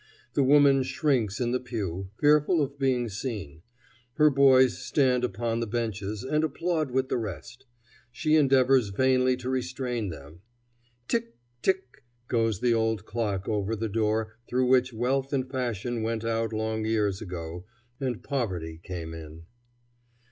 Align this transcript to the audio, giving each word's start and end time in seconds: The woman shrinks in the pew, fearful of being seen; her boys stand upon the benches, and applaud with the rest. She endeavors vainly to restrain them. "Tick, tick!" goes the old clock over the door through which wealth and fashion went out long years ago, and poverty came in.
The 0.33 0.41
woman 0.41 0.81
shrinks 0.81 1.39
in 1.39 1.51
the 1.51 1.59
pew, 1.59 2.09
fearful 2.19 2.59
of 2.59 2.79
being 2.79 3.07
seen; 3.07 3.61
her 4.15 4.31
boys 4.31 4.79
stand 4.79 5.23
upon 5.23 5.59
the 5.59 5.67
benches, 5.67 6.23
and 6.23 6.43
applaud 6.43 6.89
with 6.89 7.09
the 7.09 7.19
rest. 7.19 7.67
She 8.11 8.35
endeavors 8.35 8.89
vainly 8.89 9.37
to 9.37 9.47
restrain 9.47 10.09
them. 10.09 10.41
"Tick, 11.07 11.35
tick!" 11.61 12.03
goes 12.27 12.61
the 12.61 12.73
old 12.73 13.05
clock 13.05 13.47
over 13.47 13.75
the 13.75 13.89
door 13.89 14.33
through 14.47 14.65
which 14.69 14.91
wealth 14.91 15.33
and 15.33 15.47
fashion 15.47 16.01
went 16.01 16.25
out 16.25 16.51
long 16.51 16.83
years 16.83 17.21
ago, 17.21 17.65
and 17.99 18.23
poverty 18.23 18.79
came 18.81 19.13
in. 19.13 19.43